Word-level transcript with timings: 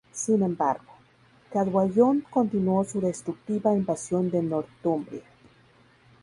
Sin 0.11 0.41
embargo, 0.41 0.85
Cadwallon 1.53 2.21
continuó 2.27 2.83
su 2.83 2.99
destructiva 3.01 3.71
invasión 3.71 4.31
de 4.31 4.41
Northumbria. 4.41 5.21